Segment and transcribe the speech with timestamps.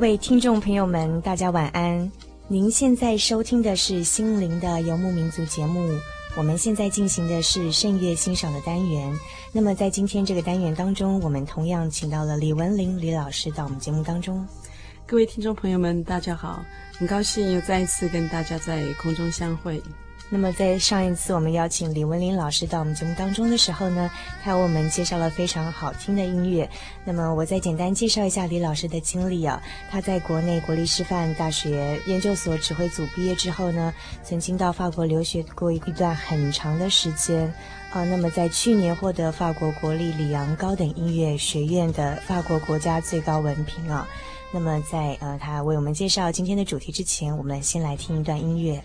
[0.00, 2.10] 各位听众朋友们，大家晚安。
[2.48, 5.94] 您现在收听的是心灵的游牧民族节目。
[6.38, 9.14] 我们现在进行的是圣乐欣赏的单元。
[9.52, 14.42] 那么在今天这个单元当中，我们同样请到了李文玲李老师到我们节目当中。
[15.06, 16.64] 各位听众朋友们，大家好，
[16.96, 19.82] 很高兴又再一次跟大家在空中相会。
[20.32, 24.08] 那么在上一次我们邀请李文林老师到我们节目当中的时候呢，
[24.44, 26.70] 他为我们介绍了非常好听的音乐。
[27.04, 33.92] 那么我再简单介绍一下李老师的经历啊，他在国内国立师范大学研究所指挥组毕业之后呢，
[34.22, 37.52] 曾经到法国留学过一段很长的时间
[37.92, 38.04] 啊。
[38.04, 44.06] 那么在去年获得法国国立里昂高等音乐学院的法国国家最高文凭啊。
[44.52, 48.80] 那么在呃他为我们介绍今天的主题之前，我们先来听一段音乐。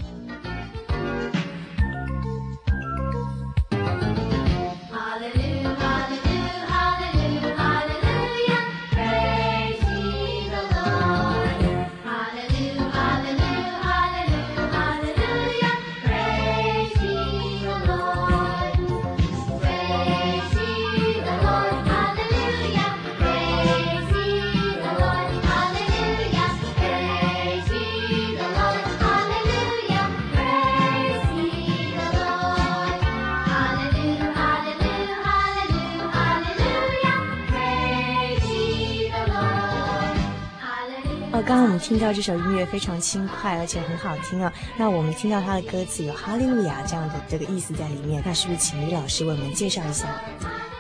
[41.46, 44.52] 刚刚我们听到这首音乐非常轻快，而且很好听啊。
[44.78, 48.20] 那我们听到它的歌词有“哈利路亚”这样的这个意思在里面。
[48.26, 50.08] 那是不是请李老师为我们介绍一下？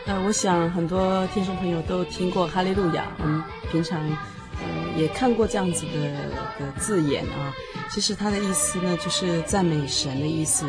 [0.07, 6.11] 呃，我想很多听众朋友都听过“哈利路亚”，我们平常呃也看过这样子的
[6.59, 7.53] 的字眼啊。
[7.91, 10.65] 其实它的意思呢，就是赞美神的意思。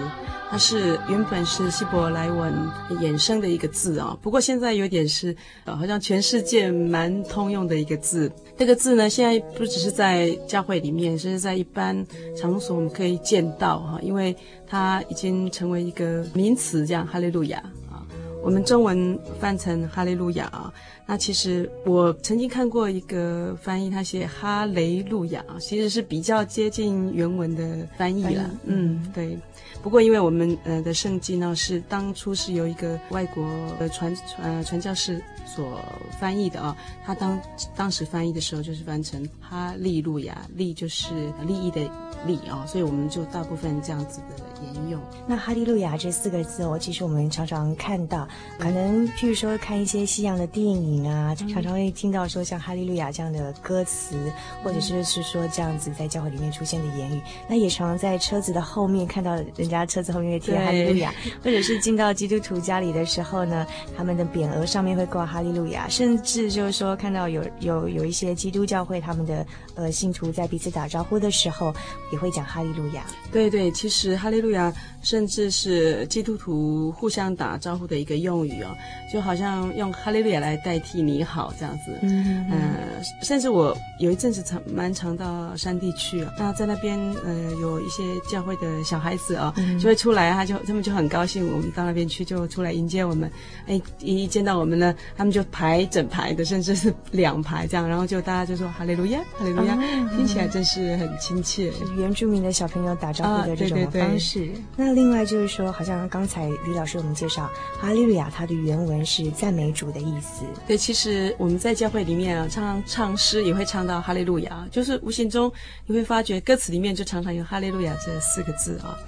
[0.49, 2.55] 它是原本是希伯来文
[3.01, 8.31] 衍生的一个字啊，不过现在有点是呃，好像全世界蛮通用的一个字。
[8.57, 12.07] 这个字呢，现在不只是在教会里面，甚至在一般
[12.37, 14.35] 场所我们可以见到哈，因为
[14.67, 17.59] 它已经成为一个名词，这样哈利路亚
[17.91, 18.07] 啊。
[18.43, 20.73] 我们中文翻成哈利路亚啊，
[21.07, 28.51] 那其实我曾经看过一个翻译，他写哈雷路亚，其实是比较接近原文的翻译了。
[28.65, 29.39] 嗯，对。
[29.83, 33.45] 不过，因为我们呃的圣经呢，是当初是由一个外国
[33.79, 35.79] 的传传呃传教士所
[36.19, 37.41] 翻译的啊，他当
[37.77, 41.15] 当时翻译的时候就是翻成哈利路亚，利就是
[41.47, 41.81] 利益的
[42.27, 45.01] 利啊，所以我们就大部分这样子的沿用。
[45.29, 48.27] 那哈利路亚这四个字哦，其实我们常常看到，
[48.59, 54.17] 可能譬如说看一些西洋的电影啊，常常会听到说像哈利路亚这样的歌词，
[54.63, 59.87] 或者是是说这样子在教会里面出现的言语，那也常常在车子的后面看到人家。
[59.97, 71.73] 车子后面会贴哈利路亚，或者是进到基督徒家里的时候呢，他们的匾额上面会挂哈利路亚，甚至就是说看到有有有一些基督教会他们的呃信徒在彼此打招呼的时候
[72.13, 73.07] 也会讲哈利路亚。
[73.33, 78.75] 对对，其实哈利路亚甚至是基督徒互相打招呼的一个用语哦，
[79.13, 81.99] 就好像用哈利路亚来代替你好这样子。
[82.03, 89.53] 嗯嗯、呃，甚至我有一阵子常蛮常到山地去啊，那在那边呃有一些教会的小孩子啊。
[89.81, 93.31] 就会出来，他就他们就很高兴，我们到那边去就出来迎接我们。
[93.67, 99.77] 哎，一一见到我们呢，他们就排整排的，甚至是两排这样，然后就大家就说哈利路亚，哈利路亚，
[100.17, 101.71] 听起来真是很亲切。
[101.73, 104.41] 是原住民的小朋友打招呼的这种方式。
[104.41, 104.63] 啊、对对对。
[104.77, 110.45] 那另外就是说，好像刚才李老师给我们介绍哈利路亚，它的原文是赞美主的意思。
[110.67, 115.53] 对，其实我们在教会里面啊，唱唱诗也会唱到哈利路亚，就是无形中
[115.87, 118.99] 你会发觉歌词里面就常常有哈利路亚这四个字啊。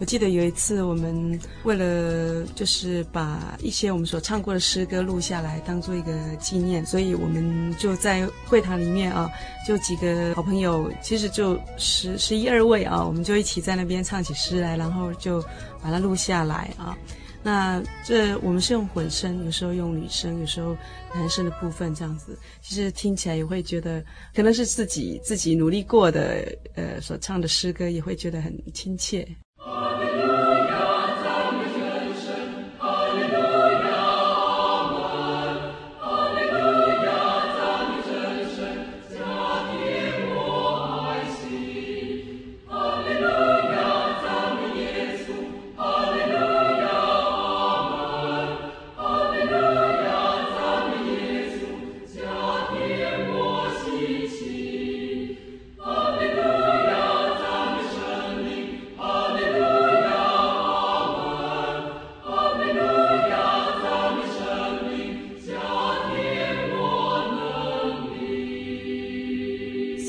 [0.00, 9.30] 我记得有一次，我们为了就是把一些我们所唱过的诗歌录下来，当做一个纪念，所以我们就在会堂里面啊，
[9.64, 15.40] 就几个好朋友，其实就十十一二位啊，我们就一起在那边唱起诗来，然后就
[15.80, 16.98] 把它录下来啊。
[17.44, 20.74] 那这我们是用混声，有时候用女声，有时候
[21.14, 24.02] 男生的部分这样子，其实听起来也会觉得
[24.34, 29.28] 可能是自己自己努力过的，呃，所唱的诗歌也会觉得很亲切。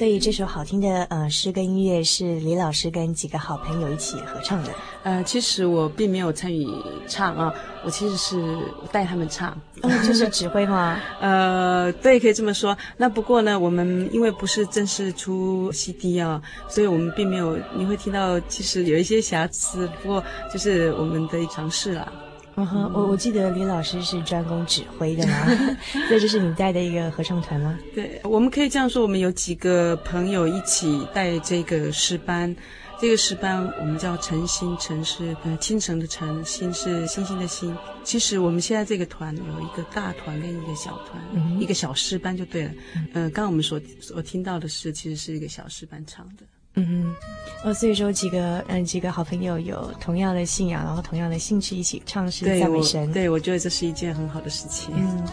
[0.06, 4.69] 以这首好听的呃诗跟音乐是李老师跟几个好朋友一起合唱的。
[5.04, 6.68] 呃，其实我并没有参与
[7.07, 7.54] 唱啊，
[7.84, 8.57] 我其实是
[8.92, 11.00] 带他们唱，哦，就是指挥吗？
[11.22, 12.75] 呃，对，可以这么说。
[12.98, 22.12] 那不过呢，我们因为不是正式出 CD 啊，所以我们并没有，你会听到其实有一些瑕疵，不过就是我们的尝试啦。
[22.57, 25.46] 嗯哼，我我记得李老师是专攻指挥的嘛，
[26.10, 27.78] 这就是你带的一个合唱团吗？
[27.94, 32.56] 对，我们可以这样说，我们有几个朋友一起带这个诗班，
[32.98, 37.75] 这个诗班我们叫晨星，晨是呃清晨的晨，星是星星的星。
[38.06, 42.72] 其实我们现在这个团有一个大团跟一个小团，嗯、一个小诗班就对了。
[42.96, 46.44] 嗯、呃，刚刚我们所所听到的是，其实是一个小诗班唱的。
[46.77, 46.86] 嗯
[47.63, 53.10] 哼，哦，所以说几个嗯几个好朋友有同样的信仰，然后同样的兴趣，一起唱诗赞美神。
[53.13, 54.94] 对，我觉得这是一件很好的事情。
[54.94, 55.24] 嗯。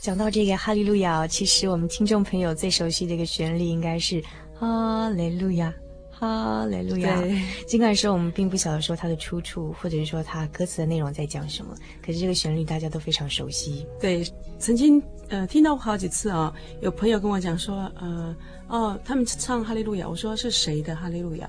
[0.00, 4.20] 讲到这个哈利路亚，其实我们听众朋友最熟悉的一个旋律应该是。
[4.58, 5.72] 哈利路亚，
[6.10, 7.22] 哈利路亚。
[7.66, 11.74] 尽管说我们并不晓得说它的出处，或者是说它歌词的内容在讲什么，
[12.04, 13.86] 可是这个旋律大家都非常熟悉。
[14.00, 14.26] 对，
[14.58, 21.48] 曾经呃听到过好几次啊、哦，有朋友跟我讲说，呃哦，他们唱哈利路亚，我说是谁的哈利路亚？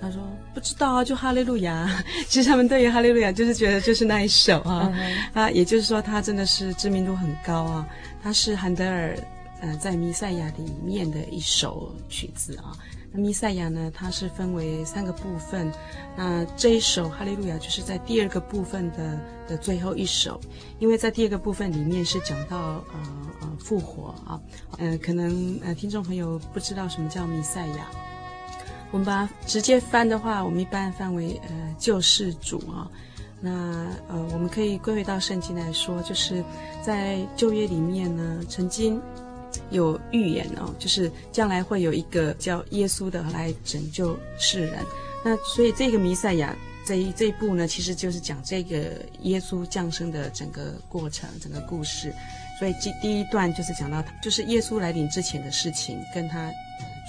[0.00, 0.20] 他说
[0.54, 1.88] 不知道啊，就哈利路亚。
[2.28, 4.92] 其实他们对于哈利路亚就是觉得就是那一首啊，
[5.32, 7.88] 啊，也就是说他真的是知名度很高啊，
[8.22, 9.18] 他是韩德尔。
[9.60, 12.76] 呃，在弥赛亚里面的一首曲子啊，
[13.10, 15.72] 那弥赛亚呢，它是分为三个部分，
[16.14, 19.18] 那这一首哈利路亚就是在第二个部分的
[19.48, 20.38] 的最后一首，
[20.78, 23.00] 因为在第二个部分里面是讲到呃
[23.40, 24.38] 呃复活啊，
[24.76, 27.88] 呃可能呃听众朋友不知道什么叫弥赛亚，
[28.90, 32.90] 我们把它直接翻的话，我们一般翻为呃救世主啊，
[33.40, 33.50] 那
[34.08, 36.44] 呃我们可以归回到圣经来说，就是
[36.82, 39.00] 在旧约里面呢，曾经。
[39.70, 44.84] 有预言哦，就是将来会有一个叫耶稣的来拯救世人。
[45.24, 46.56] 那所以这个弥赛亚
[46.86, 52.14] 这一这一部呢，其实就是讲这个耶稣降生的整个过程、整个故事。
[52.58, 56.50] 所以第第一段就是讲到，就是耶稣来临之前的事情，跟他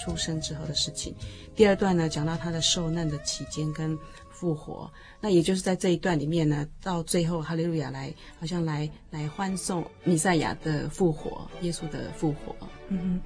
[0.04, 1.14] 出生之后的事情。
[1.56, 3.96] 第二段呢，讲到他的受难的期间跟
[4.38, 4.88] 复活。
[5.20, 12.54] 那也就是在这一段里面呢，到最后哈利路亚来，好像来来欢送弥赛亚的复活，耶稣的复活。
[12.88, 13.20] 嗯哼。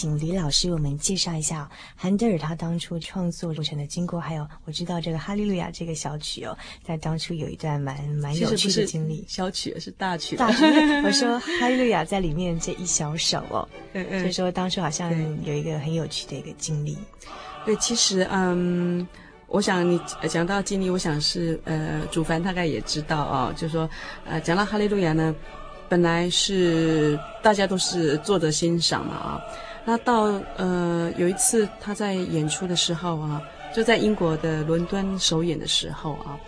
[0.00, 9.22] 请李老师为我们介绍一下韩德尔他当初创作过程的经过，还有我知道这个《哈利路亚》这个小曲哦，在当初有一段蛮蛮有趣的经历。
[9.28, 10.64] 小曲是大曲，大曲。
[11.04, 15.12] 我说《哈利路亚》在里面这一小首哦，嗯嗯，就说当初好像
[15.44, 16.96] 有一个很有趣的一个经历。
[17.66, 19.06] 对，其实嗯。
[19.48, 23.90] 我想你讲到经历，我想是呃，主凡大概也知道啊、哦，就是说
[24.24, 25.34] 呃，讲到哈利路亚呢，
[25.88, 29.42] 本来是大家都是坐着欣赏嘛啊，
[29.84, 36.38] 那到呃有一次他在演出的时候啊，就在英国的伦敦首演的时候啊，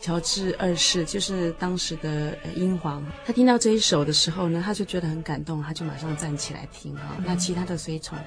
[0.00, 8.18] 乔治二世就是当时的英皇，他听到这一首的时候呢，他就觉得很感动，他就马上站起来听啊，那其他的随从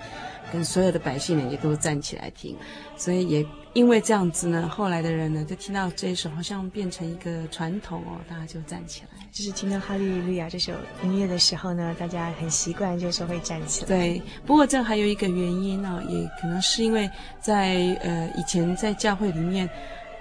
[0.51, 2.55] 跟所有的百姓呢也都站起来听，
[2.97, 3.45] 所以也。
[3.73, 9.27] 因为这样子呢，后来的人呢，就听到这一首，好像变成一个传统哦，大家就站起来。
[9.31, 13.87] 就是听到《哈利路亚》这首音乐的时候呢，大家很习惯，就是会站起来。
[13.87, 17.09] 对，不过这还有一个原因呢、哦，也可能是因为
[17.41, 19.67] 在呃以前在教会里面，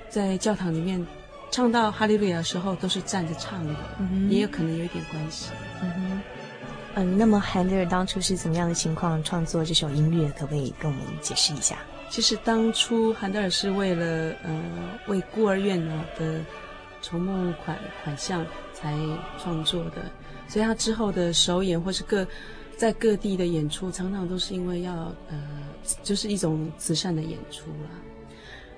[0.09, 1.07] 在教堂里面
[1.53, 3.75] 唱到《哈利路亚》的时候，都是站着唱的，
[4.31, 5.51] 也有可能有一点关系。
[5.83, 6.23] 嗯哼，
[6.95, 10.31] 嗯，那么韩德尔当初是怎么样的情况创作这首音乐？
[10.31, 11.77] 可不可以跟我们解释一下？
[12.09, 14.63] 其实当初韩德尔是为了呃
[15.09, 16.41] 为孤儿院呢的
[17.03, 18.97] 筹募款款项才
[19.39, 20.11] 创作的，
[20.49, 22.27] 所以他之后的首演或是各
[22.79, 24.95] 在各地的演出，常常都是因为要
[25.29, 25.39] 呃
[26.03, 27.91] 就是一种慈善的演出啦。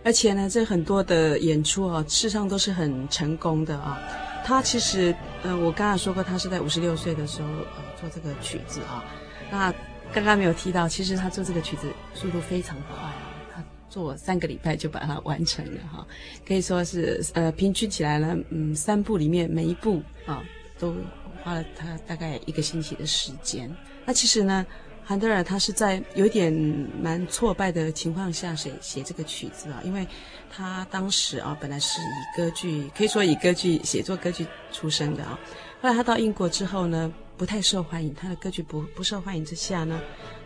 [0.05, 4.01] 而且呢，这很多的演出啊，事实上都是很成功的啊。
[4.45, 9.05] 他其实呃我刚才说过，他是在五十六岁的时候呃做这个曲子啊，
[9.51, 9.75] 那。
[10.13, 13.13] 刚刚没有提到，其实他做这个曲子速度非常快啊，
[13.53, 16.07] 他做三个礼拜就把它完成了哈，
[16.47, 20.41] 可以说是呃平均起来呢，嗯，三部里面每一部啊
[20.79, 20.95] 都
[21.43, 23.69] 花了他大概一个星期的时间。
[24.05, 24.65] 那其实呢，
[25.05, 26.53] 韩德尔他是在有点
[27.01, 30.07] 蛮挫败的情况下写写这个曲子啊，因为
[30.51, 35.39] 他当时啊本来是以歌剧，可以说以歌剧写作歌剧出身的啊，
[35.81, 37.13] 后来他到英国之后呢。
[37.37, 40.01] 不太受欢迎，他的歌剧不不受欢迎之下呢，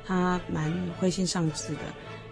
[0.07, 1.81] 他蛮灰心丧志的。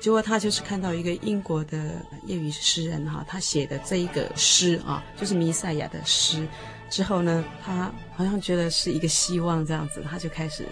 [0.01, 6.49] 结果他就是看到一个英国的业余诗人哈，他写的这一个诗啊，就是弥赛亚的诗。
[6.89, 10.65] 之后呢，他好像觉得是一个希望这样子，他就开始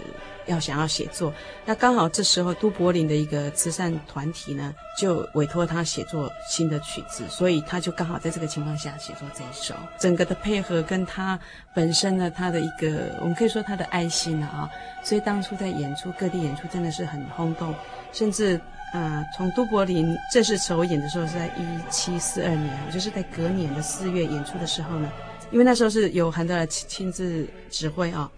[0.46, 1.32] 要想要写作。
[1.64, 9.74] 那刚好这时候都柏林的一个慈善团体呢，就委托他写作新的曲子，所以他就刚好在这个情况下写作这一首。
[9.98, 11.38] 整个的配合跟他
[11.74, 14.70] 本身呢，他的一个我们可以说他的爱心啊，
[15.02, 17.74] 所以当初在演出各地演出真的是很轰动，
[18.12, 18.56] 甚至
[18.92, 25.10] 啊、呃，从都柏林正式首演的时候是在一七四二年，就是在隔年的四月演出的时候呢。
[25.54, 28.28] 因为那时候是由韩德来亲自指挥啊，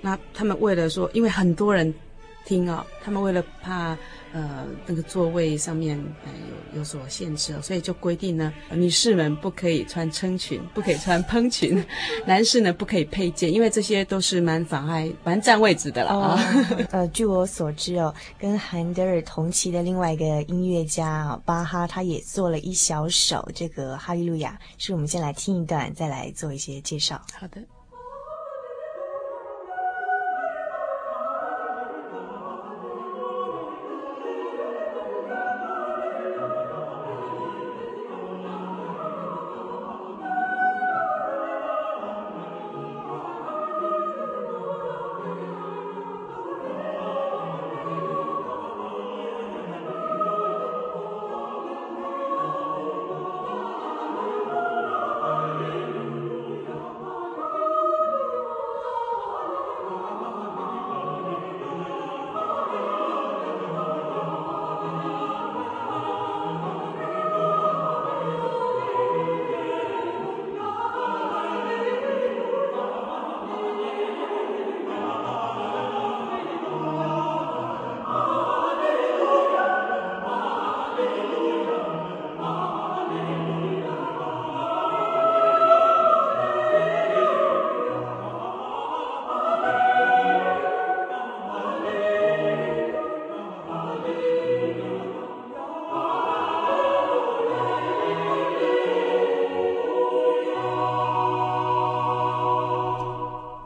[0.00, 1.94] 那他们为了说，因为很多人
[2.44, 3.96] 听哦，他们为了怕
[4.32, 6.30] 呃那个座位上面呃
[6.72, 11.84] 有有所限制哦，所以就规定呢，女士们不可以穿撑裙，不可以穿蓬裙，
[12.26, 16.40] 男士呢不可以佩剑，因为这些都是蛮妨碍蛮占位置的了啊。
[16.40, 27.20] 哦、呃，据我所知哦，跟韩德尔同期的另外一个音乐家巴哈，他也做了一小首这个《哈利路亚》，是我们先来听一段，再来做一些介绍。
[27.32, 27.79] 好的。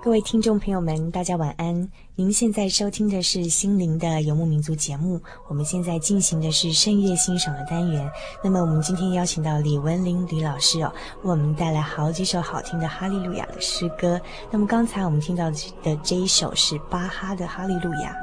[0.05, 1.91] 各位听众朋友们，大家晚安。
[2.15, 5.19] 您现在收听的是心灵的游牧民族节目。
[5.49, 8.07] 我们现在进行的是圣乐欣赏的单元。
[8.43, 10.93] 那么，我们今天邀请到李文林李老师哦，
[11.23, 14.21] 为我们带来好几首好听的哈利路亚的诗歌。
[14.51, 15.51] 那么，刚才我们听到
[15.83, 18.15] 的这一首是巴哈的哈利路亚。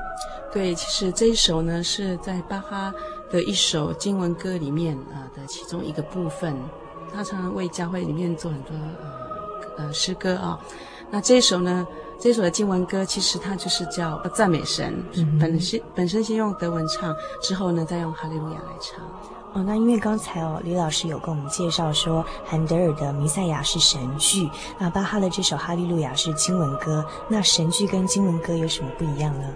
[0.54, 2.94] 对，其实这一首呢是在巴哈
[3.32, 6.56] 的一首经文歌里面啊的其中一个部分，
[7.12, 10.60] 他常常为教会里面做很多呃呃诗歌啊。
[11.12, 11.86] 那这一首呢，
[12.18, 19.06] 这一首的经文歌其实它就是叫赞美神，嗯、本身本身先用德文唱，之后呢再用哈利路亚来唱。
[19.53, 24.50] 哦，那因为刚才哦，李老师有跟我们介绍说，韩德尔的弥赛亚是神剧，
[24.80, 29.50] 那巴哈的这首哈利路亚是经文歌，那神剧跟经文歌有什么不一样呢？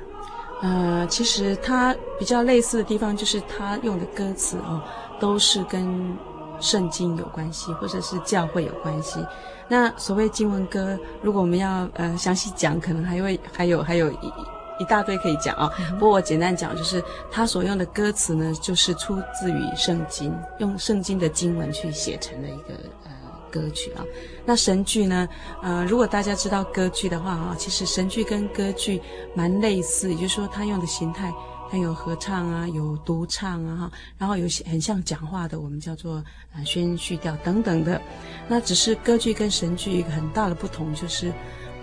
[0.62, 4.82] 呃，其实它比较类似的地方就是它用的歌词哦，
[5.18, 6.18] 都是跟
[6.60, 9.26] 圣经有关系，或者是教会有关系。
[9.68, 14.34] 那所谓经文歌，如果我们要呃详细讲，可能还会还有还有一。
[14.78, 17.02] 一大堆可以讲啊，不过我简单讲，就是
[17.32, 22.74] 他所用的歌词呢，就是出自于圣经，用圣经的经文去写成的一个
[23.06, 23.12] 呃
[23.50, 24.04] 歌曲啊。
[24.44, 25.30] 那神剧呢，
[25.64, 29.02] 呃，如果大家知道歌剧的话啊，其实神剧跟歌剧
[29.34, 31.32] 蛮类似，也就是说，他用的形态，
[31.70, 36.24] 它有合唱啊，有独唱啊，哈，然后有些很像讲话的，我们叫做
[36.56, 38.02] 呃宣叙调等等的。
[38.48, 41.34] 那只是歌剧跟神剧一个很大的不同就是。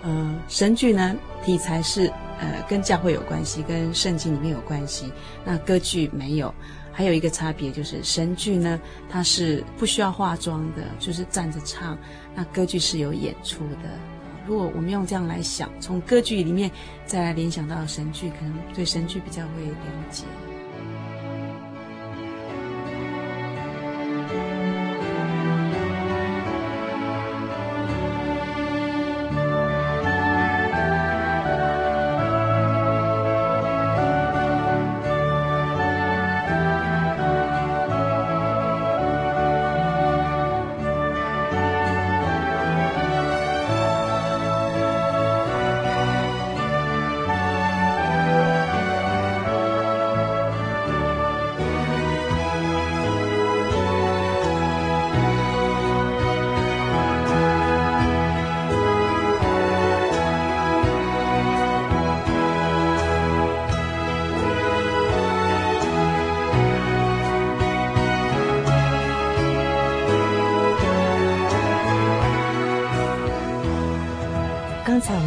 [0.05, 1.15] 呃，神剧呢，
[1.45, 5.09] 题材是呃跟教会有关系，跟圣经里面有关系。
[5.45, 6.53] 那歌剧没有，
[6.91, 8.77] 还有一个差别就是神剧呢，
[9.09, 11.97] 它是不需要化妆的，就是站着唱。
[12.35, 14.12] 那歌剧是有演出的。
[14.45, 16.69] 如果我们用这样来想，从歌剧里面
[17.05, 20.25] 再来联想到神剧，可能对神剧比较会了解。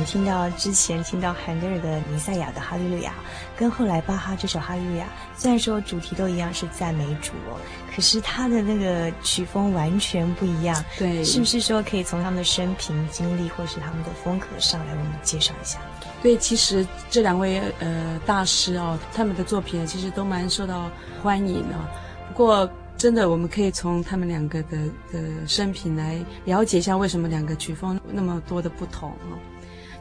[0.06, 3.12] 听到之前听到韩德尔的弥赛亚的哈利路亚，
[3.56, 7.58] 跟后来巴哈这首哈利路亚，虽然说主题都一样是赞美主哦，
[7.94, 10.82] 可是他的那个曲风完全不一样。
[10.96, 15.78] 对，是不是说可以从他们的生平经历或是他们的风格上来为我们介绍一下？
[16.22, 20.88] 对，其实这两位呃大师哦，他们的作品其实都蛮受到
[21.22, 21.80] 欢迎的哦。
[22.28, 24.78] 不过真的，我们可以从他们两个的
[25.12, 29.36] 的生平来了解一下，为什么两个曲风那么多的不同哦。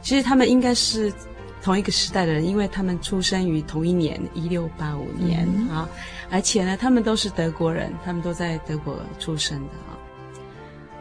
[0.06, 1.12] 其实他们应该是
[1.60, 5.88] 同一个时代的人，因为他们出生于同一年，一六八五年啊，
[6.30, 9.98] 而且呢，他们都是德国人，他们都在德国出生的啊。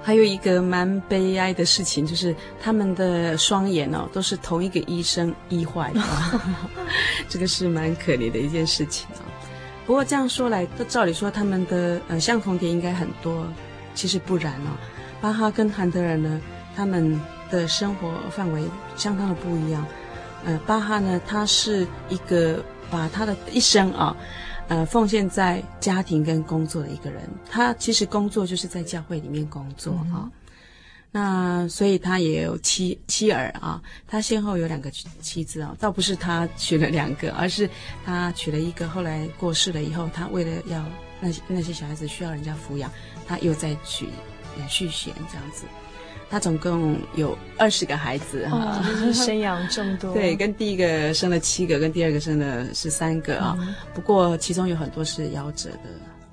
[0.01, 6.01] 还有一个蛮悲哀的事情，就是他们的双眼哦，都是同一个医生医坏的，
[7.29, 9.21] 这个是蛮可怜的一件事情啊。
[9.85, 13.45] 不过这样说来，照理说他们的呃相同点应该很多，
[13.93, 14.73] 其实不然哦。
[15.21, 16.41] 巴哈跟韩德尔呢，
[16.75, 17.21] 他们。
[17.49, 18.63] 的生活范围
[18.95, 19.85] 相当的不一样，
[20.45, 24.15] 呃，巴哈呢，他是一个把他的一生啊，
[24.67, 27.21] 呃，奉献在家庭跟工作的一个人。
[27.49, 30.31] 他其实工作就是在教会里面工作啊，嗯、
[31.11, 37.69] 那所以他也有妻妻儿啊，他先后有两个妻子啊，倒不是他娶了两个，而是
[38.05, 40.83] 他娶了一个，后来过世了以后，他为了要
[41.19, 42.91] 那些那些小孩子需要人家抚养，
[43.27, 44.09] 他又再娶
[44.67, 45.65] 续弦这样子。
[46.29, 50.13] 他总共有二十个孩子哈，就是生养众多。
[50.13, 53.55] 对，跟第一个生了七个，跟第二个生了十三个啊。
[53.59, 55.79] 嗯、不过其中有很多是夭折的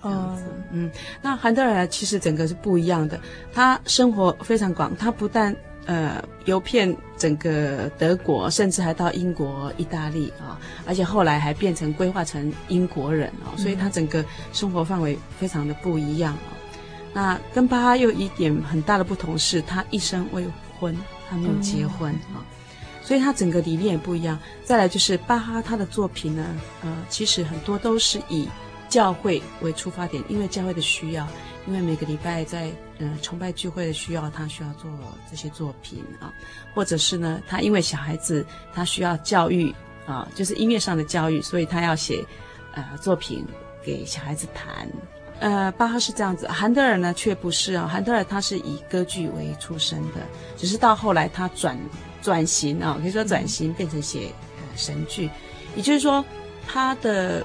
[0.02, 0.42] 这样子。
[0.72, 3.20] 嗯，嗯，那韩德尔其实整个是不一样的，
[3.52, 5.54] 他生活非常广，他不但
[5.86, 16.58] 呃游遍整个德国，甚至还到英国、意大利啊，而且后来还变成规划成英国人啊，所以他整个生活范围非常的不一样啊。
[17.12, 20.46] 那跟巴哈又一点很大的不同是，他一生未
[20.78, 20.96] 婚，
[21.28, 22.44] 他没有结婚啊，嗯、
[23.02, 24.38] 所以他整个理念也不一样。
[24.64, 26.46] 再来就是巴哈他的作品呢，
[26.82, 28.48] 呃，其实很多都是以
[28.88, 31.26] 教会为出发点，因为教会的需要，
[31.66, 34.90] 因为每个礼拜在呃崇拜聚会的需要，他需要做
[35.30, 36.32] 这些作品啊，
[36.74, 38.44] 或者是呢，他因为小孩子
[38.74, 39.74] 他需要教育
[40.06, 42.24] 啊，就是音乐上的教育，所以他要写
[42.74, 43.44] 呃作品
[43.84, 44.88] 给小孩子弹。
[45.42, 47.90] 呃，巴哈是这样子，韩德尔呢却不是啊。
[47.92, 50.20] 韩德尔他是以歌剧为出身的，
[50.56, 51.76] 只是到后来他转
[52.22, 54.28] 转型啊，可以说转型变成写
[54.58, 55.28] 呃神剧，
[55.74, 56.24] 也就是说
[56.64, 57.44] 他的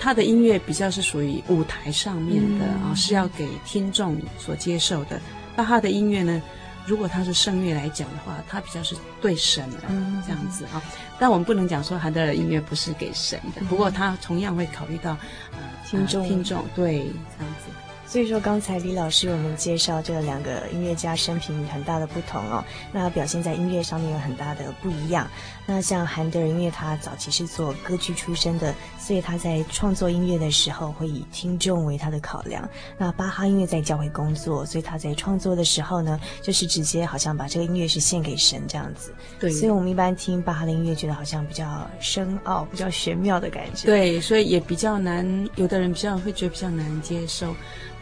[0.00, 5.20] 他的音乐比较是属于舞台上面的啊、嗯哦，是要给听众所接受的。
[5.54, 6.42] 巴哈的音乐呢，
[6.86, 10.82] 如果他是圣乐来讲的话，他比较是对神的、嗯、这样子啊、哦。
[11.18, 15.16] 但我们不能讲说韩德尔的音乐不是给神的，嗯、不过他同样会考虑到
[15.52, 17.70] 呃听众听众对这样子。
[18.14, 25.28] 所以说，刚才李老师为我们介绍这两个音乐家生平很大的不同哦，那表现在音乐上面有很大的不一样。
[25.66, 32.62] 那像韩德尔，因为他早期是做歌剧出身的，所以他在创作音乐的时候会以听众为他的考量。
[32.96, 39.12] 那巴哈因为在教会工作，所以他在创作的时候呢，就是直接好像把这个音乐是献给神这样子。
[39.40, 43.88] 对，所以我们一般听巴哈的音乐，觉得好像比较深奥、比较玄妙的感觉。
[43.88, 47.52] 对，所以也比较难，有的人比较会觉得比较难接受。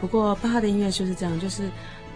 [0.02, 1.70] 不过巴哈的音乐就是这样，就是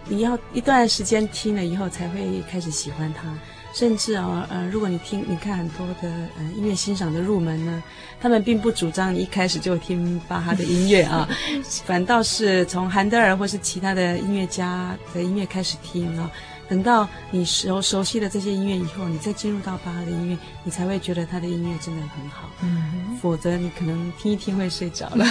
[0.08, 3.32] 你要一段时间听了以后才会开始喜欢它。
[3.72, 7.82] 甚至啊、哦，呃，如果你听、你看很多的呃音乐欣赏的入门呢，
[8.18, 11.28] 他们并不主张你一开始就听巴哈的音乐啊，
[11.84, 16.30] 反倒是从韩德尔或是其他的音乐家的音乐开始听啊。
[16.68, 22.50] 等到你熟熟悉了这些音乐以后，你再进入到巴哈的音乐，你才会觉得他的音乐真的很好。
[22.62, 25.24] 嗯，否则你可能听一听会睡着了。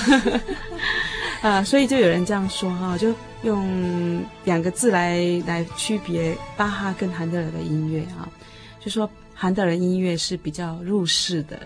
[1.44, 8.28] 啊，所以就有人这样说哈，就用两个字来来区别巴哈跟韩德尔的音乐啊，
[8.80, 11.60] 就说韩德尔音乐是比较入世的，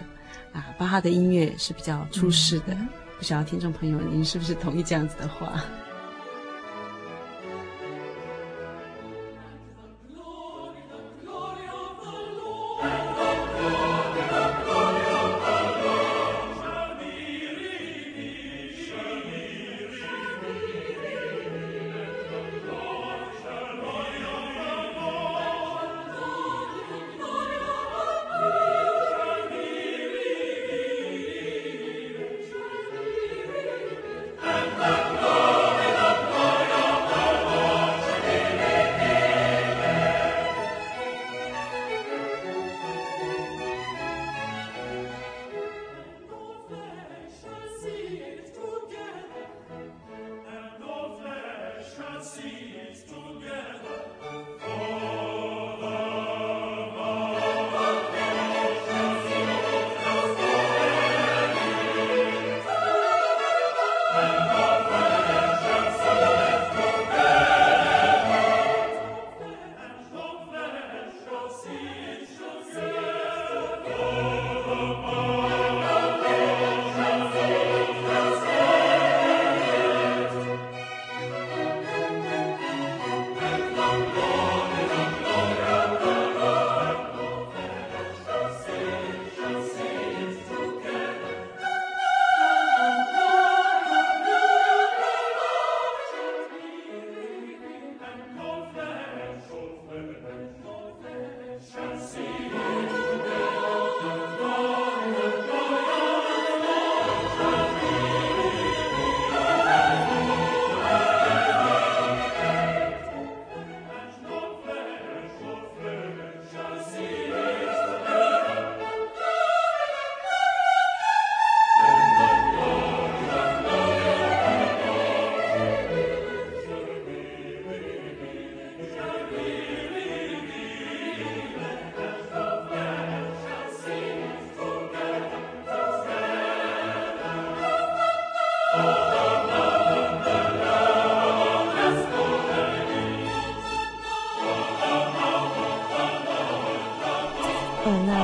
[0.52, 2.66] 啊，巴哈的音乐是比较出世的。
[2.70, 5.64] 嗯，不晓得听众朋友您是不是同意这样子的话？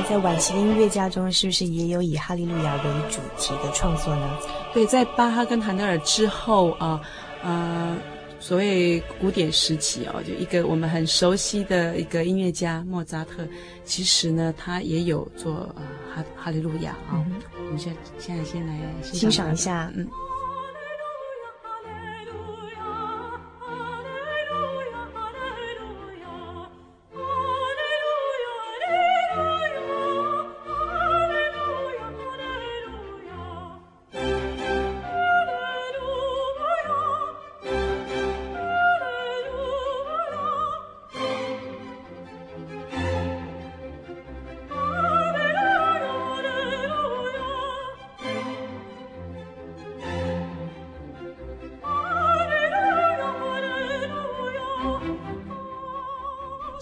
[0.08, 4.38] 在晚期的音乐家中，是不是也有以哈利路亚为主题的创作呢？
[4.72, 7.00] 对，在巴哈跟韩德尔之后啊，
[7.42, 7.98] 呃，
[8.38, 13.46] 所谓古典时期哦，就一个我们很熟悉的一个音乐家莫扎特，
[13.84, 15.82] 其实呢，他也有做呃
[16.14, 17.14] 哈哈利路亚啊。
[17.14, 20.06] 嗯、我们现现在先来欣赏一下，嗯。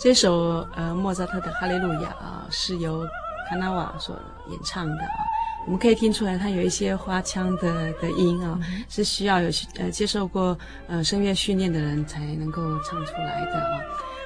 [0.05, 3.07] 这首呃莫扎特的《哈利路亚》啊，是由
[3.49, 4.15] 卡纳瓦所
[4.51, 5.17] 演唱的啊。
[5.65, 13.81] 我们可以听出来，它有一些花腔的的音啊，嗯、是需要有呃接受过呃声乐训练的人才能够唱出来的啊。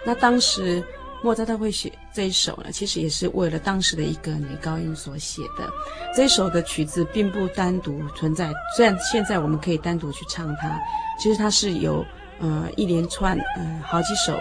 [0.05, 0.83] 那当时
[1.23, 5.71] 莫扎特会写这一首呢，其实也是为了当时的一个女高音所写的。
[6.13, 10.77] 这一首的曲子并不单独存在，虽然现在我们可以单独去唱它，
[11.21, 12.05] 其实它是有
[12.41, 14.37] 呃一连串呃好几首，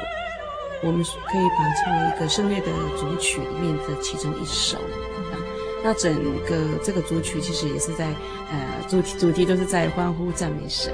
[0.84, 4.78] 我们可以把它称为一个声乐的组曲里面的其中一首。
[5.84, 6.14] 那整
[6.46, 8.06] 个这个组曲其实也是在，
[8.52, 10.94] 呃，主题主题都是在欢呼赞美神。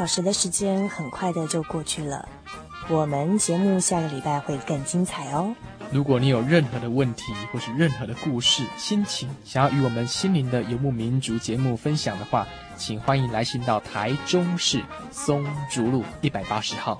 [0.00, 2.26] 小时的时间很快的就过去了，
[2.88, 5.54] 我们节目下个礼拜会更精彩哦。
[5.92, 12.46] 如果你有任何的问题或是任何的故事、心情，想要与我们心灵的游牧民族节目分享的话，
[12.78, 16.98] 请欢迎来信到台中市松竹路一百八十号，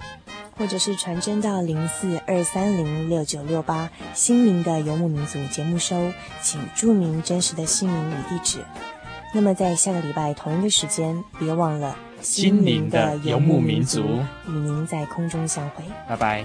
[0.58, 8.58] 或者是传真到零四二三零六九六八心灵的游牧民族节目收，请注明真实的姓名与地址。
[9.32, 11.96] 那么在下个礼拜同一个时间，别忘了。
[12.20, 16.44] 心灵的游牧民族，与您在空中相会，拜拜。